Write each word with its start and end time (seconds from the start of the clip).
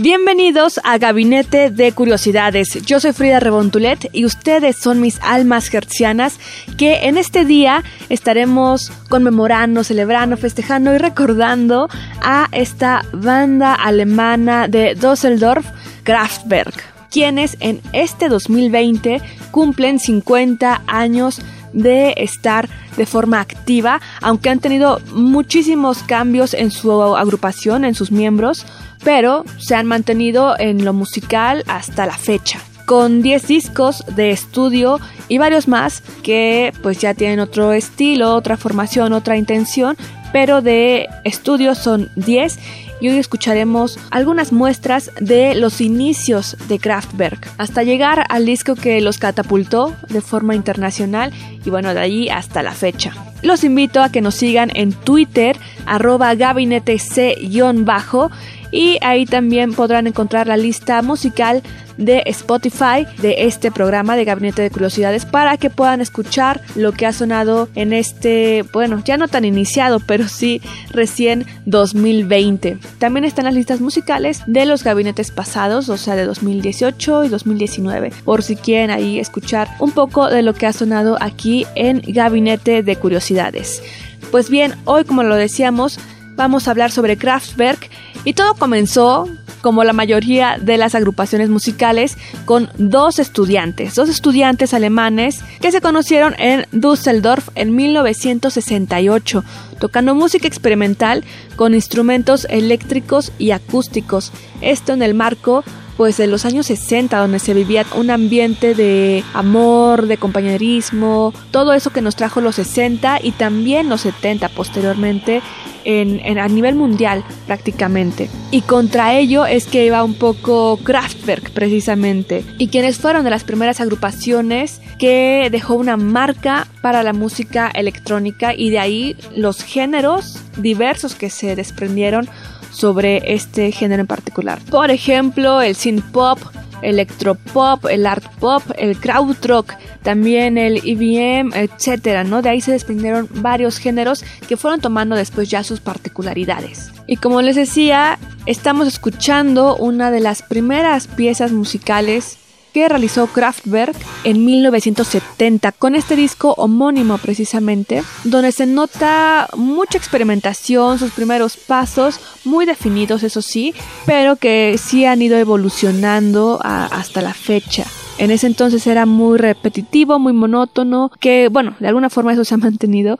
Bienvenidos 0.00 0.80
a 0.84 0.96
Gabinete 0.98 1.70
de 1.70 1.90
Curiosidades. 1.90 2.86
Yo 2.86 3.00
soy 3.00 3.12
Frida 3.12 3.40
Rebontulet 3.40 4.08
y 4.12 4.26
ustedes 4.26 4.76
son 4.76 5.00
mis 5.00 5.20
almas 5.22 5.74
hertzianas 5.74 6.38
que 6.76 7.08
en 7.08 7.18
este 7.18 7.44
día 7.44 7.82
estaremos 8.08 8.92
conmemorando, 9.08 9.82
celebrando, 9.82 10.36
festejando 10.36 10.94
y 10.94 10.98
recordando 10.98 11.88
a 12.22 12.46
esta 12.52 13.04
banda 13.12 13.74
alemana 13.74 14.68
de 14.68 14.94
Düsseldorf, 14.94 15.66
Kraftwerk, 16.04 16.80
quienes 17.10 17.56
en 17.58 17.80
este 17.92 18.28
2020 18.28 19.20
cumplen 19.50 19.98
50 19.98 20.82
años 20.86 21.40
de 21.40 21.57
estar 21.72 22.68
de 22.96 23.06
forma 23.06 23.40
activa, 23.40 24.00
aunque 24.20 24.50
han 24.50 24.60
tenido 24.60 25.00
muchísimos 25.12 26.02
cambios 26.02 26.54
en 26.54 26.70
su 26.70 26.90
agrupación, 27.16 27.84
en 27.84 27.94
sus 27.94 28.10
miembros, 28.10 28.66
pero 29.04 29.44
se 29.58 29.74
han 29.74 29.86
mantenido 29.86 30.54
en 30.58 30.84
lo 30.84 30.92
musical 30.92 31.64
hasta 31.66 32.06
la 32.06 32.16
fecha. 32.16 32.60
Con 32.86 33.20
10 33.20 33.46
discos 33.46 34.04
de 34.16 34.30
estudio 34.30 34.98
y 35.28 35.38
varios 35.38 35.68
más 35.68 36.02
que 36.22 36.72
pues 36.82 36.98
ya 36.98 37.12
tienen 37.14 37.38
otro 37.38 37.72
estilo, 37.72 38.34
otra 38.34 38.56
formación, 38.56 39.12
otra 39.12 39.36
intención, 39.36 39.96
pero 40.32 40.62
de 40.62 41.06
estudio 41.24 41.74
son 41.74 42.10
10 42.16 42.58
y 43.00 43.08
hoy 43.08 43.18
escucharemos 43.18 43.98
algunas 44.10 44.52
muestras 44.52 45.10
de 45.20 45.54
los 45.54 45.80
inicios 45.80 46.56
de 46.68 46.78
Kraftwerk 46.78 47.50
hasta 47.58 47.82
llegar 47.82 48.24
al 48.28 48.46
disco 48.46 48.74
que 48.74 49.00
los 49.00 49.18
catapultó 49.18 49.94
de 50.08 50.20
forma 50.20 50.54
internacional 50.54 51.32
y 51.64 51.70
bueno, 51.70 51.94
de 51.94 52.00
allí 52.00 52.28
hasta 52.28 52.62
la 52.62 52.72
fecha. 52.72 53.12
Los 53.42 53.62
invito 53.62 54.00
a 54.00 54.10
que 54.10 54.20
nos 54.20 54.34
sigan 54.34 54.70
en 54.74 54.92
Twitter, 54.92 55.56
arroba 55.86 56.34
gabinete 56.34 56.98
C-bajo 56.98 58.30
y 58.70 58.98
ahí 59.02 59.26
también 59.26 59.72
podrán 59.72 60.06
encontrar 60.06 60.46
la 60.46 60.56
lista 60.56 61.00
musical 61.02 61.62
de 61.98 62.22
Spotify 62.26 63.06
de 63.20 63.46
este 63.46 63.70
programa 63.70 64.16
de 64.16 64.24
Gabinete 64.24 64.62
de 64.62 64.70
Curiosidades 64.70 65.26
para 65.26 65.56
que 65.56 65.68
puedan 65.68 66.00
escuchar 66.00 66.62
lo 66.76 66.92
que 66.92 67.06
ha 67.06 67.12
sonado 67.12 67.68
en 67.74 67.92
este, 67.92 68.64
bueno, 68.72 69.02
ya 69.04 69.16
no 69.16 69.28
tan 69.28 69.44
iniciado, 69.44 70.00
pero 70.00 70.28
sí 70.28 70.62
recién 70.90 71.44
2020. 71.66 72.78
También 72.98 73.24
están 73.24 73.46
las 73.46 73.54
listas 73.54 73.80
musicales 73.80 74.42
de 74.46 74.64
los 74.64 74.84
gabinetes 74.84 75.32
pasados, 75.32 75.88
o 75.88 75.96
sea, 75.96 76.14
de 76.14 76.24
2018 76.24 77.24
y 77.24 77.28
2019, 77.28 78.12
por 78.24 78.42
si 78.42 78.56
quieren 78.56 78.90
ahí 78.90 79.18
escuchar 79.18 79.68
un 79.80 79.90
poco 79.90 80.28
de 80.28 80.42
lo 80.42 80.54
que 80.54 80.66
ha 80.66 80.72
sonado 80.72 81.18
aquí 81.20 81.66
en 81.74 82.00
Gabinete 82.06 82.82
de 82.82 82.96
Curiosidades. 82.96 83.82
Pues 84.30 84.50
bien, 84.50 84.74
hoy 84.84 85.04
como 85.04 85.22
lo 85.22 85.34
decíamos, 85.34 85.98
vamos 86.38 86.68
a 86.68 86.70
hablar 86.70 86.92
sobre 86.92 87.18
Kraftwerk 87.18 87.90
y 88.24 88.32
todo 88.32 88.54
comenzó, 88.54 89.28
como 89.60 89.82
la 89.82 89.92
mayoría 89.92 90.56
de 90.58 90.78
las 90.78 90.94
agrupaciones 90.94 91.50
musicales, 91.50 92.16
con 92.44 92.70
dos 92.78 93.18
estudiantes, 93.18 93.96
dos 93.96 94.08
estudiantes 94.08 94.72
alemanes 94.72 95.40
que 95.60 95.72
se 95.72 95.80
conocieron 95.80 96.34
en 96.38 96.64
Düsseldorf 96.70 97.48
en 97.56 97.74
1968, 97.74 99.44
tocando 99.80 100.14
música 100.14 100.46
experimental 100.46 101.24
con 101.56 101.74
instrumentos 101.74 102.46
eléctricos 102.48 103.32
y 103.38 103.50
acústicos. 103.50 104.32
Esto 104.60 104.92
en 104.92 105.02
el 105.02 105.14
marco 105.14 105.64
pues 105.98 106.16
de 106.16 106.28
los 106.28 106.44
años 106.44 106.66
60 106.66 107.18
donde 107.18 107.40
se 107.40 107.52
vivía 107.54 107.84
un 107.96 108.10
ambiente 108.10 108.76
de 108.76 109.24
amor, 109.34 110.06
de 110.06 110.16
compañerismo, 110.16 111.34
todo 111.50 111.74
eso 111.74 111.90
que 111.90 112.00
nos 112.00 112.14
trajo 112.14 112.40
los 112.40 112.54
60 112.54 113.18
y 113.20 113.32
también 113.32 113.88
los 113.88 114.02
70 114.02 114.48
posteriormente 114.50 115.42
en, 115.84 116.38
a 116.38 116.46
nivel 116.46 116.76
mundial 116.76 117.24
prácticamente. 117.46 118.30
Y 118.52 118.60
contra 118.60 119.14
ello 119.18 119.44
es 119.44 119.66
que 119.66 119.86
iba 119.86 120.04
un 120.04 120.14
poco 120.14 120.78
Kraftwerk 120.84 121.50
precisamente. 121.50 122.44
Y 122.58 122.68
quienes 122.68 122.98
fueron 122.98 123.24
de 123.24 123.30
las 123.30 123.42
primeras 123.42 123.80
agrupaciones 123.80 124.80
que 125.00 125.48
dejó 125.50 125.74
una 125.74 125.96
marca 125.96 126.68
para 126.80 127.02
la 127.02 127.12
música 127.12 127.72
electrónica 127.74 128.54
y 128.54 128.70
de 128.70 128.78
ahí 128.78 129.16
los 129.34 129.64
géneros 129.64 130.42
diversos 130.58 131.16
que 131.16 131.28
se 131.28 131.56
desprendieron 131.56 132.28
sobre 132.78 133.34
este 133.34 133.72
género 133.72 134.02
en 134.02 134.06
particular. 134.06 134.60
Por 134.70 134.90
ejemplo, 134.92 135.60
el 135.60 135.74
synth 135.74 136.04
pop, 136.12 136.38
electropop, 136.80 137.86
el 137.86 138.06
art 138.06 138.24
pop, 138.38 138.62
el 138.76 138.98
krautrock, 138.98 139.72
también 140.02 140.56
el 140.58 140.80
EBM, 140.84 141.52
etcétera, 141.54 142.22
¿no? 142.22 142.40
De 142.40 142.50
ahí 142.50 142.60
se 142.60 142.70
desprendieron 142.70 143.28
varios 143.34 143.78
géneros 143.78 144.24
que 144.46 144.56
fueron 144.56 144.80
tomando 144.80 145.16
después 145.16 145.50
ya 145.50 145.64
sus 145.64 145.80
particularidades. 145.80 146.92
Y 147.08 147.16
como 147.16 147.42
les 147.42 147.56
decía, 147.56 148.18
estamos 148.46 148.86
escuchando 148.86 149.76
una 149.76 150.12
de 150.12 150.20
las 150.20 150.42
primeras 150.42 151.08
piezas 151.08 151.50
musicales 151.50 152.38
que 152.78 152.88
realizó 152.88 153.26
Kraftwerk 153.26 153.96
en 154.24 154.44
1970 154.44 155.72
con 155.72 155.94
este 155.94 156.14
disco 156.14 156.54
homónimo 156.56 157.18
precisamente, 157.18 158.04
donde 158.24 158.52
se 158.52 158.66
nota 158.66 159.48
mucha 159.56 159.98
experimentación, 159.98 160.98
sus 160.98 161.10
primeros 161.12 161.56
pasos 161.56 162.20
muy 162.44 162.66
definidos 162.66 163.22
eso 163.22 163.42
sí, 163.42 163.74
pero 164.06 164.36
que 164.36 164.76
sí 164.78 165.04
han 165.04 165.22
ido 165.22 165.36
evolucionando 165.38 166.60
hasta 166.62 167.20
la 167.20 167.34
fecha. 167.34 167.84
En 168.18 168.30
ese 168.32 168.48
entonces 168.48 168.86
era 168.86 169.06
muy 169.06 169.38
repetitivo, 169.38 170.18
muy 170.18 170.32
monótono, 170.32 171.10
que 171.20 171.48
bueno, 171.48 171.76
de 171.78 171.88
alguna 171.88 172.10
forma 172.10 172.32
eso 172.32 172.44
se 172.44 172.54
ha 172.54 172.58
mantenido, 172.58 173.18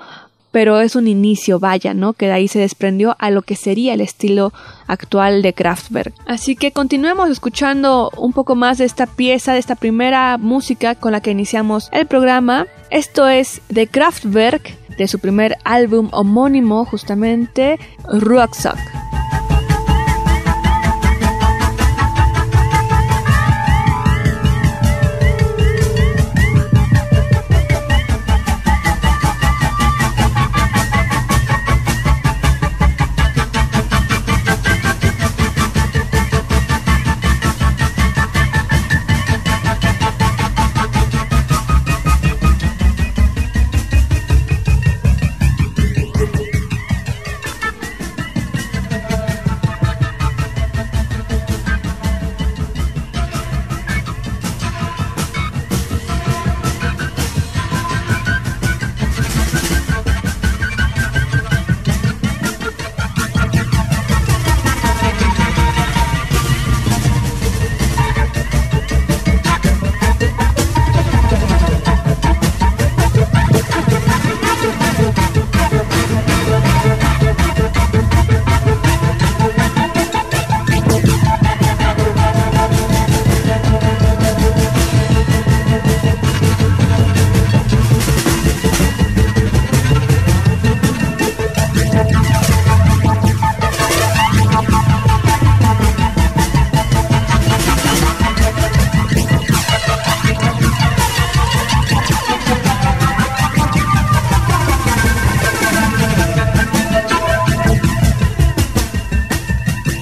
pero 0.59 0.81
es 0.81 0.97
un 0.97 1.07
inicio, 1.07 1.61
vaya, 1.61 1.95
¿no? 1.95 2.15
Que 2.15 2.27
de 2.27 2.33
ahí 2.33 2.49
se 2.49 2.59
desprendió 2.59 3.15
a 3.21 3.31
lo 3.31 3.43
que 3.43 3.55
sería 3.55 3.95
el 3.95 4.01
estilo 4.01 4.53
actual 4.89 5.41
de 5.41 5.53
Kraftwerk. 5.53 6.13
Así 6.27 6.57
que 6.57 6.73
continuemos 6.73 7.31
escuchando 7.31 8.11
un 8.17 8.33
poco 8.33 8.57
más 8.57 8.79
de 8.79 8.85
esta 8.85 9.07
pieza, 9.07 9.53
de 9.53 9.61
esta 9.61 9.77
primera 9.77 10.37
música 10.37 10.97
con 10.97 11.13
la 11.13 11.21
que 11.21 11.31
iniciamos 11.31 11.89
el 11.93 12.07
programa. 12.07 12.67
Esto 12.91 13.29
es 13.29 13.61
de 13.69 13.87
Kraftwerk, 13.87 14.77
de 14.97 15.07
su 15.07 15.21
primer 15.21 15.59
álbum 15.63 16.09
homónimo, 16.11 16.85
justamente, 16.85 17.79
Rucksack. 18.09 19.18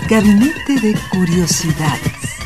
Gabinete 0.09 0.79
de 0.81 0.95
Curiosidades. 1.11 2.39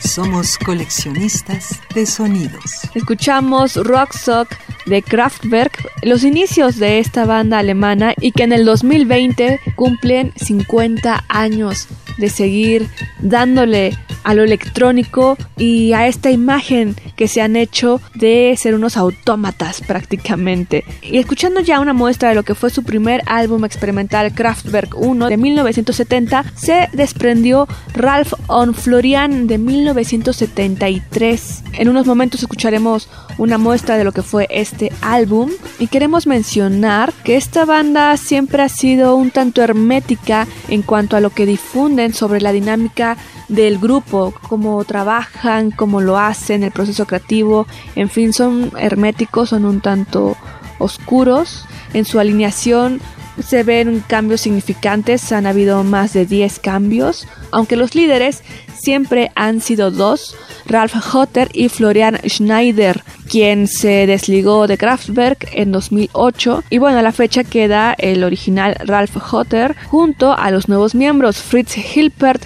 Somos 0.00 0.58
coleccionistas 0.58 1.80
de 1.94 2.04
sonidos. 2.04 2.82
Escuchamos 2.94 3.76
Rock 3.76 4.12
Sock 4.12 4.54
de 4.84 5.00
Kraftwerk, 5.00 5.88
los 6.02 6.24
inicios 6.24 6.76
de 6.76 6.98
esta 6.98 7.24
banda 7.24 7.58
alemana 7.58 8.12
y 8.20 8.32
que 8.32 8.42
en 8.42 8.52
el 8.52 8.66
2020 8.66 9.60
cumplen 9.76 10.32
50 10.36 11.24
años 11.28 11.88
de 12.18 12.28
seguir 12.28 12.86
dándole 13.20 13.96
a 14.26 14.34
lo 14.34 14.42
electrónico 14.42 15.38
y 15.56 15.92
a 15.92 16.08
esta 16.08 16.32
imagen 16.32 16.96
que 17.14 17.28
se 17.28 17.40
han 17.40 17.54
hecho 17.54 18.00
de 18.14 18.56
ser 18.58 18.74
unos 18.74 18.96
autómatas 18.96 19.80
prácticamente. 19.82 20.82
Y 21.00 21.18
escuchando 21.18 21.60
ya 21.60 21.78
una 21.78 21.92
muestra 21.92 22.30
de 22.30 22.34
lo 22.34 22.42
que 22.42 22.56
fue 22.56 22.70
su 22.70 22.82
primer 22.82 23.22
álbum 23.26 23.64
experimental 23.64 24.34
Kraftwerk 24.34 24.96
1 24.98 25.28
de 25.28 25.36
1970, 25.36 26.44
se 26.56 26.88
desprendió 26.92 27.68
Ralph 27.94 28.32
on 28.48 28.74
Florian 28.74 29.46
de 29.46 29.58
1973. 29.58 31.62
En 31.74 31.88
unos 31.88 32.08
momentos 32.08 32.42
escucharemos 32.42 33.08
una 33.38 33.58
muestra 33.58 33.96
de 33.96 34.02
lo 34.02 34.10
que 34.10 34.22
fue 34.22 34.48
este 34.50 34.90
álbum 35.02 35.52
y 35.78 35.86
queremos 35.86 36.26
mencionar 36.26 37.12
que 37.22 37.36
esta 37.36 37.64
banda 37.64 38.16
siempre 38.16 38.64
ha 38.64 38.68
sido 38.68 39.14
un 39.14 39.30
tanto 39.30 39.62
hermética 39.62 40.48
en 40.66 40.82
cuanto 40.82 41.16
a 41.16 41.20
lo 41.20 41.30
que 41.30 41.46
difunden 41.46 42.12
sobre 42.12 42.40
la 42.40 42.50
dinámica 42.50 43.16
del 43.48 43.78
grupo, 43.78 44.34
cómo 44.48 44.84
trabajan, 44.84 45.70
cómo 45.70 46.00
lo 46.00 46.18
hacen, 46.18 46.62
el 46.62 46.72
proceso 46.72 47.06
creativo, 47.06 47.66
en 47.94 48.08
fin, 48.08 48.32
son 48.32 48.72
herméticos, 48.78 49.50
son 49.50 49.64
un 49.64 49.80
tanto 49.80 50.36
oscuros. 50.78 51.64
En 51.94 52.04
su 52.04 52.18
alineación 52.18 53.00
se 53.42 53.62
ven 53.62 54.02
cambios 54.06 54.40
significantes, 54.40 55.32
han 55.32 55.46
habido 55.46 55.84
más 55.84 56.12
de 56.12 56.26
10 56.26 56.58
cambios, 56.58 57.26
aunque 57.50 57.76
los 57.76 57.94
líderes 57.94 58.42
siempre 58.76 59.30
han 59.34 59.60
sido 59.60 59.90
dos, 59.90 60.36
Ralph 60.66 60.94
Hotter 61.14 61.48
y 61.52 61.68
Florian 61.68 62.18
Schneider, 62.26 63.02
quien 63.28 63.66
se 63.66 64.06
desligó 64.06 64.66
de 64.66 64.78
Kraftwerk 64.78 65.48
en 65.52 65.72
2008 65.72 66.64
y 66.70 66.78
bueno, 66.78 66.98
a 66.98 67.02
la 67.02 67.12
fecha 67.12 67.44
queda 67.44 67.94
el 67.98 68.24
original 68.24 68.76
Ralph 68.84 69.16
Hotter 69.32 69.76
junto 69.86 70.32
a 70.32 70.50
los 70.50 70.68
nuevos 70.68 70.94
miembros 70.94 71.38
Fritz 71.38 71.76
Hilpert, 71.76 72.44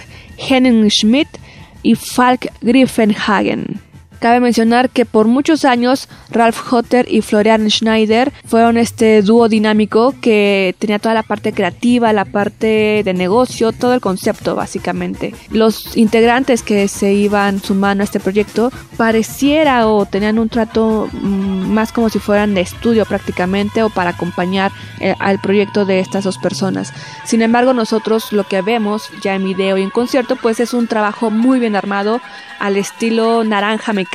Henning 0.49 0.89
Schmidt 0.89 1.27
y 1.83 1.95
Falk 1.95 2.47
Griffenhagen. 2.61 3.79
Cabe 4.21 4.39
mencionar 4.39 4.91
que 4.91 5.07
por 5.07 5.25
muchos 5.25 5.65
años 5.65 6.07
Ralph 6.29 6.71
Hotter 6.71 7.07
y 7.09 7.21
Florian 7.21 7.67
Schneider 7.71 8.31
fueron 8.45 8.77
este 8.77 9.23
dúo 9.23 9.49
dinámico 9.49 10.13
que 10.21 10.75
tenía 10.77 10.99
toda 10.99 11.15
la 11.15 11.23
parte 11.23 11.53
creativa, 11.53 12.13
la 12.13 12.25
parte 12.25 13.01
de 13.03 13.13
negocio, 13.15 13.71
todo 13.71 13.95
el 13.95 13.99
concepto 13.99 14.53
básicamente. 14.53 15.33
Los 15.49 15.97
integrantes 15.97 16.61
que 16.61 16.87
se 16.87 17.13
iban 17.13 17.63
sumando 17.63 18.03
a 18.03 18.05
este 18.05 18.19
proyecto 18.19 18.71
pareciera 18.95 19.87
o 19.87 20.05
tenían 20.05 20.37
un 20.37 20.49
trato 20.49 21.09
mm, 21.11 21.71
más 21.71 21.91
como 21.91 22.11
si 22.11 22.19
fueran 22.19 22.53
de 22.53 22.61
estudio 22.61 23.07
prácticamente 23.07 23.81
o 23.81 23.89
para 23.89 24.11
acompañar 24.11 24.71
eh, 24.99 25.15
al 25.17 25.39
proyecto 25.39 25.83
de 25.83 25.99
estas 25.99 26.25
dos 26.25 26.37
personas. 26.37 26.93
Sin 27.25 27.41
embargo, 27.41 27.73
nosotros 27.73 28.31
lo 28.33 28.43
que 28.43 28.61
vemos 28.61 29.09
ya 29.23 29.33
en 29.33 29.45
video 29.45 29.79
y 29.79 29.81
en 29.81 29.89
concierto 29.89 30.35
pues 30.35 30.59
es 30.59 30.75
un 30.75 30.85
trabajo 30.85 31.31
muy 31.31 31.57
bien 31.57 31.75
armado 31.75 32.21
al 32.59 32.77
estilo 32.77 33.43
naranja 33.43 33.93
mecánica. 33.93 34.10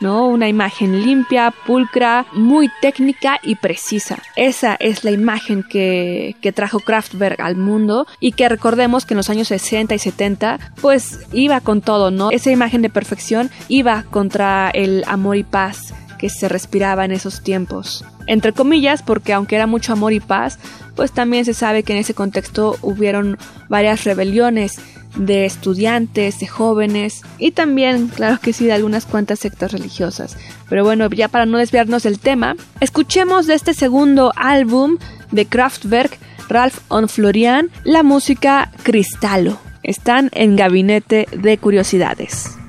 ¿No? 0.00 0.28
Una 0.28 0.48
imagen 0.48 1.02
limpia, 1.02 1.52
pulcra, 1.66 2.26
muy 2.32 2.70
técnica 2.80 3.38
y 3.42 3.56
precisa. 3.56 4.18
Esa 4.34 4.74
es 4.80 5.04
la 5.04 5.10
imagen 5.10 5.62
que, 5.62 6.36
que, 6.40 6.52
trajo 6.52 6.80
Kraftwerk 6.80 7.38
al 7.40 7.56
mundo 7.56 8.06
y 8.18 8.32
que 8.32 8.48
recordemos 8.48 9.04
que 9.04 9.14
en 9.14 9.18
los 9.18 9.30
años 9.30 9.48
60 9.48 9.94
y 9.94 9.98
70 9.98 10.58
pues 10.80 11.20
iba 11.32 11.60
con 11.60 11.82
todo, 11.82 12.10
¿no? 12.10 12.30
Esa 12.30 12.50
imagen 12.50 12.82
de 12.82 12.90
perfección 12.90 13.50
iba 13.68 14.04
contra 14.10 14.70
el 14.70 15.04
amor 15.06 15.36
y 15.36 15.44
paz 15.44 15.94
que 16.18 16.28
se 16.28 16.48
respiraba 16.48 17.04
en 17.04 17.12
esos 17.12 17.42
tiempos. 17.42 18.04
Entre 18.26 18.52
comillas, 18.52 19.02
porque 19.02 19.32
aunque 19.32 19.56
era 19.56 19.66
mucho 19.66 19.94
amor 19.94 20.12
y 20.12 20.20
paz, 20.20 20.58
pues 20.94 21.12
también 21.12 21.46
se 21.46 21.54
sabe 21.54 21.82
que 21.82 21.94
en 21.94 21.98
ese 21.98 22.12
contexto 22.12 22.76
hubieron 22.82 23.38
varias 23.70 24.04
rebeliones 24.04 24.78
de 25.16 25.44
estudiantes, 25.44 26.38
de 26.38 26.46
jóvenes 26.46 27.22
y 27.38 27.52
también, 27.52 28.08
claro 28.08 28.38
que 28.40 28.52
sí, 28.52 28.66
de 28.66 28.72
algunas 28.72 29.06
cuantas 29.06 29.40
sectas 29.40 29.72
religiosas. 29.72 30.36
Pero 30.68 30.84
bueno, 30.84 31.08
ya 31.10 31.28
para 31.28 31.46
no 31.46 31.58
desviarnos 31.58 32.02
del 32.02 32.18
tema, 32.18 32.56
escuchemos 32.80 33.46
de 33.46 33.54
este 33.54 33.74
segundo 33.74 34.32
álbum 34.36 34.98
de 35.30 35.46
Kraftwerk, 35.46 36.18
Ralph 36.48 36.78
on 36.88 37.08
Florian, 37.08 37.70
la 37.84 38.02
música 38.02 38.72
Cristallo. 38.82 39.58
Están 39.82 40.30
en 40.32 40.56
Gabinete 40.56 41.26
de 41.32 41.58
Curiosidades. 41.58 42.59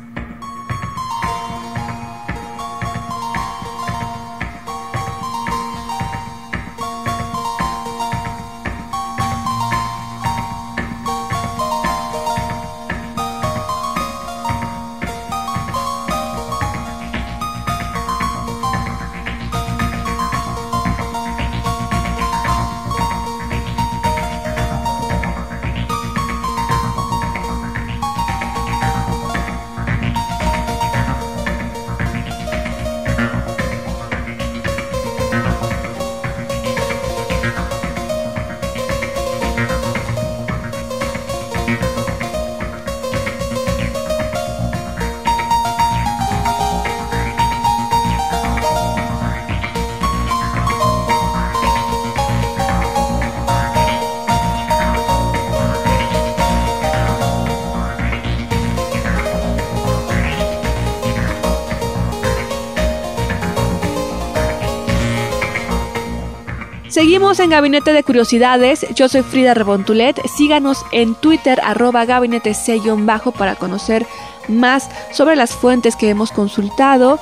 Seguimos 67.01 67.39
en 67.39 67.49
Gabinete 67.49 67.93
de 67.93 68.03
Curiosidades. 68.03 68.85
Yo 68.93 69.09
soy 69.09 69.23
Frida 69.23 69.55
Rebontulet. 69.55 70.21
Síganos 70.27 70.85
en 70.91 71.15
Twitter, 71.15 71.59
arroba 71.63 72.05
gabinete 72.05 72.53
bajo 72.97 73.31
para 73.31 73.55
conocer 73.55 74.05
más 74.47 74.87
sobre 75.11 75.35
las 75.35 75.49
fuentes 75.49 75.95
que 75.95 76.09
hemos 76.09 76.31
consultado. 76.31 77.17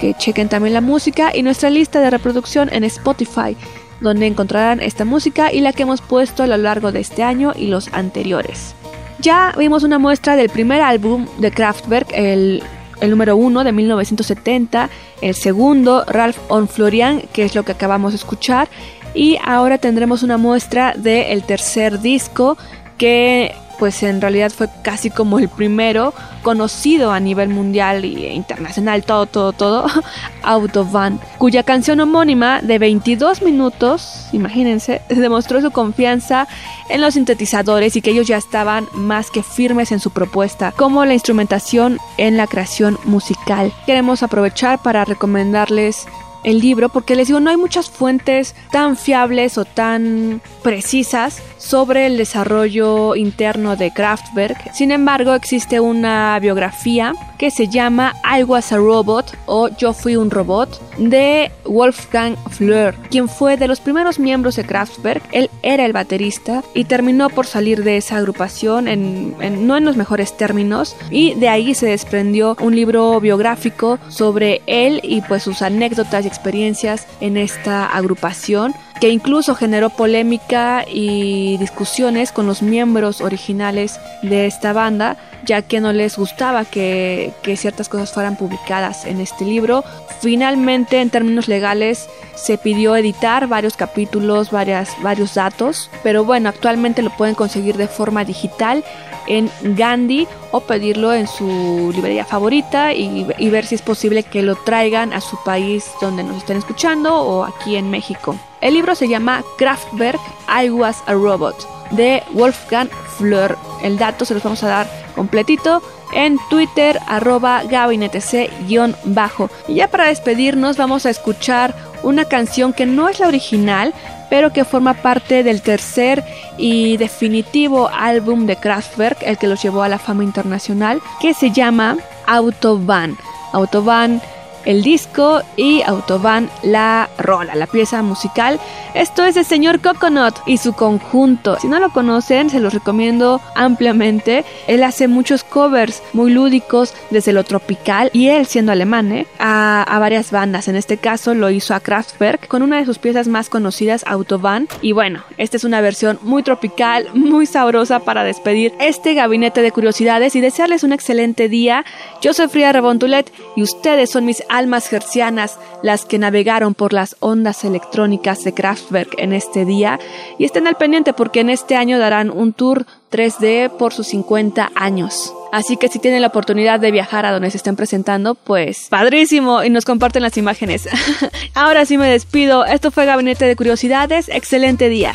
Que 0.00 0.14
chequen 0.14 0.48
también 0.48 0.74
la 0.74 0.80
música 0.80 1.30
y 1.32 1.44
nuestra 1.44 1.70
lista 1.70 2.00
de 2.00 2.10
reproducción 2.10 2.70
en 2.72 2.82
Spotify, 2.82 3.56
donde 4.00 4.26
encontrarán 4.26 4.80
esta 4.80 5.04
música 5.04 5.52
y 5.52 5.60
la 5.60 5.72
que 5.72 5.84
hemos 5.84 6.00
puesto 6.00 6.42
a 6.42 6.48
lo 6.48 6.56
largo 6.56 6.90
de 6.90 6.98
este 6.98 7.22
año 7.22 7.52
y 7.54 7.68
los 7.68 7.86
anteriores. 7.92 8.74
Ya 9.20 9.54
vimos 9.56 9.84
una 9.84 10.00
muestra 10.00 10.34
del 10.34 10.48
primer 10.48 10.80
álbum 10.80 11.28
de 11.38 11.52
Kraftwerk, 11.52 12.08
el 12.14 12.64
el 13.00 13.10
número 13.10 13.36
uno 13.36 13.64
de 13.64 13.72
1970, 13.72 14.90
el 15.20 15.34
segundo, 15.34 16.04
Ralph 16.06 16.38
on 16.48 16.68
Florian, 16.68 17.22
que 17.32 17.44
es 17.44 17.54
lo 17.54 17.64
que 17.64 17.72
acabamos 17.72 18.12
de 18.12 18.16
escuchar, 18.16 18.68
y 19.14 19.38
ahora 19.44 19.78
tendremos 19.78 20.22
una 20.22 20.38
muestra 20.38 20.94
del 20.96 21.42
tercer 21.44 22.00
disco 22.00 22.56
que 22.98 23.54
pues 23.80 24.02
en 24.02 24.20
realidad 24.20 24.50
fue 24.50 24.68
casi 24.82 25.08
como 25.08 25.38
el 25.38 25.48
primero 25.48 26.12
conocido 26.42 27.12
a 27.12 27.18
nivel 27.18 27.48
mundial 27.48 28.04
e 28.04 28.34
internacional, 28.34 29.02
todo, 29.04 29.24
todo, 29.24 29.52
todo, 29.54 29.86
Autobahn, 30.42 31.18
cuya 31.38 31.62
canción 31.62 31.98
homónima 32.00 32.60
de 32.60 32.78
22 32.78 33.40
minutos, 33.40 34.28
imagínense, 34.32 35.00
demostró 35.08 35.62
su 35.62 35.70
confianza 35.70 36.46
en 36.90 37.00
los 37.00 37.14
sintetizadores 37.14 37.96
y 37.96 38.02
que 38.02 38.10
ellos 38.10 38.26
ya 38.26 38.36
estaban 38.36 38.86
más 38.92 39.30
que 39.30 39.42
firmes 39.42 39.92
en 39.92 40.00
su 40.00 40.10
propuesta, 40.10 40.72
como 40.72 41.06
la 41.06 41.14
instrumentación 41.14 41.98
en 42.18 42.36
la 42.36 42.46
creación 42.46 42.98
musical. 43.04 43.72
Queremos 43.86 44.22
aprovechar 44.22 44.82
para 44.82 45.06
recomendarles 45.06 46.06
el 46.44 46.60
libro 46.60 46.88
porque 46.88 47.16
les 47.16 47.28
digo, 47.28 47.40
no 47.40 47.50
hay 47.50 47.56
muchas 47.56 47.90
fuentes 47.90 48.54
tan 48.70 48.96
fiables 48.96 49.58
o 49.58 49.64
tan 49.64 50.40
precisas 50.62 51.42
sobre 51.58 52.06
el 52.06 52.16
desarrollo 52.16 53.14
interno 53.14 53.76
de 53.76 53.92
Kraftwerk. 53.92 54.72
Sin 54.72 54.90
embargo, 54.90 55.34
existe 55.34 55.80
una 55.80 56.38
biografía 56.40 57.14
que 57.38 57.50
se 57.50 57.68
llama 57.68 58.14
I 58.38 58.42
Was 58.42 58.72
a 58.72 58.76
Robot 58.76 59.36
o 59.46 59.68
Yo 59.68 59.92
Fui 59.92 60.16
un 60.16 60.30
Robot 60.30 60.80
de 60.98 61.50
Wolfgang 61.64 62.36
Fleur, 62.50 62.94
quien 63.10 63.28
fue 63.28 63.56
de 63.56 63.68
los 63.68 63.80
primeros 63.80 64.18
miembros 64.18 64.56
de 64.56 64.64
Kraftwerk. 64.64 65.22
Él 65.32 65.50
era 65.62 65.86
el 65.86 65.92
baterista 65.92 66.62
y 66.74 66.84
terminó 66.84 67.30
por 67.30 67.46
salir 67.46 67.82
de 67.84 67.96
esa 67.96 68.16
agrupación 68.16 68.88
en, 68.88 69.66
no 69.66 69.76
en 69.76 69.84
los 69.84 69.96
mejores 69.96 70.36
términos 70.36 70.96
y 71.10 71.34
de 71.34 71.48
ahí 71.48 71.74
se 71.74 71.86
desprendió 71.86 72.56
un 72.60 72.74
libro 72.74 73.20
biográfico 73.20 73.98
sobre 74.08 74.62
él 74.66 75.00
y 75.02 75.22
pues 75.22 75.42
sus 75.42 75.62
anécdotas 75.62 76.24
experiencias 76.30 77.08
en 77.20 77.36
esta 77.36 77.86
agrupación 77.86 78.72
que 79.00 79.08
incluso 79.08 79.54
generó 79.54 79.88
polémica 79.88 80.84
y 80.86 81.56
discusiones 81.56 82.32
con 82.32 82.46
los 82.46 82.60
miembros 82.60 83.22
originales 83.22 83.98
de 84.22 84.46
esta 84.46 84.74
banda, 84.74 85.16
ya 85.46 85.62
que 85.62 85.80
no 85.80 85.94
les 85.94 86.18
gustaba 86.18 86.66
que, 86.66 87.32
ciertas 87.56 87.88
cosas 87.88 88.12
fueran 88.12 88.36
publicadas 88.36 89.06
en 89.06 89.20
este 89.20 89.46
libro. 89.46 89.84
Finalmente, 90.20 91.00
en 91.00 91.08
términos 91.08 91.48
legales, 91.48 92.10
se 92.34 92.58
pidió 92.58 92.94
editar 92.94 93.48
varios 93.48 93.74
capítulos, 93.74 94.50
varias, 94.50 94.90
varios 95.02 95.34
datos, 95.34 95.90
pero 96.02 96.24
bueno, 96.24 96.50
actualmente 96.50 97.00
lo 97.00 97.10
pueden 97.16 97.34
conseguir 97.34 97.78
de 97.78 97.88
forma 97.88 98.26
digital 98.26 98.84
en 99.26 99.50
Gandhi 99.62 100.28
o 100.50 100.60
pedirlo 100.60 101.14
en 101.14 101.26
su 101.26 101.90
librería 101.94 102.26
favorita 102.26 102.92
y, 102.92 103.26
y, 103.38 103.50
ver 103.50 103.64
si 103.64 103.76
es 103.76 103.82
posible 103.82 104.24
que 104.24 104.42
lo 104.42 104.56
traigan 104.56 105.12
a 105.12 105.20
su 105.20 105.42
país 105.42 105.90
donde 106.00 106.22
nos 106.22 106.38
estén 106.38 106.56
escuchando 106.56 107.14
o 107.14 107.44
aquí 107.44 107.76
en 107.76 107.90
México. 107.90 108.36
El 108.60 108.74
libro 108.74 108.94
se 108.94 109.08
llama 109.08 109.42
Kraftwerk 109.56 110.20
I 110.48 110.70
Was 110.70 111.02
a 111.06 111.14
Robot 111.14 111.56
de 111.92 112.22
Wolfgang 112.32 112.88
Fleur. 113.16 113.56
El 113.82 113.98
dato 113.98 114.24
se 114.24 114.34
los 114.34 114.42
vamos 114.42 114.62
a 114.62 114.68
dar 114.68 114.86
completito 115.14 115.82
en 116.12 116.38
Twitter 116.48 116.98
arroba 117.06 117.62
gabinetec-bajo. 117.64 119.50
Y 119.68 119.74
ya 119.76 119.88
para 119.88 120.08
despedirnos 120.08 120.76
vamos 120.76 121.06
a 121.06 121.10
escuchar 121.10 121.74
una 122.02 122.24
canción 122.24 122.72
que 122.72 122.86
no 122.86 123.08
es 123.08 123.20
la 123.20 123.28
original, 123.28 123.94
pero 124.28 124.52
que 124.52 124.64
forma 124.64 124.94
parte 124.94 125.42
del 125.42 125.62
tercer 125.62 126.24
y 126.56 126.96
definitivo 126.96 127.88
álbum 127.92 128.46
de 128.46 128.56
Kraftwerk, 128.56 129.22
el 129.22 129.38
que 129.38 129.48
los 129.48 129.62
llevó 129.62 129.82
a 129.82 129.88
la 129.88 129.98
fama 129.98 130.24
internacional, 130.24 131.00
que 131.20 131.34
se 131.34 131.50
llama 131.50 131.96
Autobahn. 132.26 133.16
Autobahn 133.52 134.20
el 134.64 134.82
disco 134.82 135.42
y 135.56 135.82
Autobahn 135.82 136.48
la 136.62 137.08
rola, 137.18 137.54
la 137.54 137.66
pieza 137.66 138.02
musical. 138.02 138.60
Esto 138.94 139.24
es 139.24 139.36
el 139.36 139.44
señor 139.44 139.80
Coconut 139.80 140.34
y 140.46 140.58
su 140.58 140.72
conjunto. 140.72 141.58
Si 141.60 141.68
no 141.68 141.78
lo 141.78 141.90
conocen, 141.90 142.50
se 142.50 142.60
los 142.60 142.74
recomiendo 142.74 143.40
ampliamente. 143.54 144.44
Él 144.66 144.82
hace 144.82 145.08
muchos 145.08 145.44
covers 145.44 146.02
muy 146.12 146.32
lúdicos 146.32 146.94
desde 147.10 147.32
lo 147.32 147.44
tropical 147.44 148.10
y 148.12 148.28
él 148.28 148.46
siendo 148.46 148.72
alemán, 148.72 149.12
¿eh? 149.12 149.26
a, 149.38 149.82
a, 149.82 149.98
varias 149.98 150.30
bandas. 150.30 150.68
En 150.68 150.76
este 150.76 150.96
caso 150.96 151.34
lo 151.34 151.50
hizo 151.50 151.74
a 151.74 151.80
Kraftwerk 151.80 152.48
con 152.48 152.62
una 152.62 152.78
de 152.78 152.84
sus 152.84 152.98
piezas 152.98 153.28
más 153.28 153.48
conocidas, 153.48 154.04
Autobahn. 154.06 154.68
Y 154.82 154.92
bueno, 154.92 155.22
esta 155.38 155.56
es 155.56 155.64
una 155.64 155.80
versión 155.80 156.18
muy 156.22 156.42
tropical, 156.42 157.08
muy 157.14 157.46
sabrosa 157.46 158.00
para 158.00 158.24
despedir 158.24 158.72
este 158.80 159.14
gabinete 159.14 159.62
de 159.62 159.72
curiosidades 159.72 160.36
y 160.36 160.40
desearles 160.40 160.84
un 160.84 160.92
excelente 160.92 161.48
día. 161.48 161.84
Yo 162.20 162.32
soy 162.32 162.48
Frida 162.48 162.72
Rebontulet 162.72 163.32
y 163.56 163.62
ustedes 163.62 164.10
son 164.10 164.24
mis 164.24 164.42
almas 164.50 164.92
hercianas 164.92 165.58
las 165.82 166.04
que 166.04 166.18
navegaron 166.18 166.74
por 166.74 166.92
las 166.92 167.16
ondas 167.20 167.64
electrónicas 167.64 168.44
de 168.44 168.52
Kraftwerk 168.52 169.14
en 169.18 169.32
este 169.32 169.64
día 169.64 169.98
y 170.38 170.44
estén 170.44 170.66
al 170.66 170.76
pendiente 170.76 171.12
porque 171.12 171.40
en 171.40 171.50
este 171.50 171.76
año 171.76 171.98
darán 171.98 172.30
un 172.30 172.52
tour 172.52 172.84
3D 173.10 173.70
por 173.70 173.92
sus 173.92 174.08
50 174.08 174.72
años. 174.74 175.32
Así 175.52 175.76
que 175.76 175.88
si 175.88 175.98
tienen 175.98 176.20
la 176.20 176.28
oportunidad 176.28 176.78
de 176.78 176.90
viajar 176.90 177.26
a 177.26 177.32
donde 177.32 177.50
se 177.50 177.56
estén 177.56 177.76
presentando, 177.76 178.34
pues 178.34 178.86
padrísimo 178.88 179.64
y 179.64 179.70
nos 179.70 179.84
comparten 179.84 180.22
las 180.22 180.36
imágenes. 180.36 180.88
Ahora 181.54 181.86
sí 181.86 181.98
me 181.98 182.08
despido. 182.08 182.64
Esto 182.64 182.90
fue 182.90 183.06
Gabinete 183.06 183.46
de 183.46 183.56
Curiosidades. 183.56 184.28
Excelente 184.28 184.88
día. 184.88 185.14